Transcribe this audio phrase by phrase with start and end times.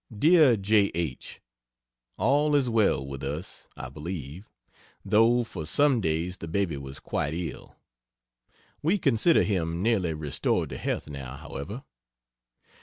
[0.17, 0.89] DEAR J.
[0.95, 1.41] H.,
[2.17, 4.49] All is well with us, I believe
[5.05, 7.75] though for some days the baby was quite ill.
[8.81, 11.83] We consider him nearly restored to health now, however.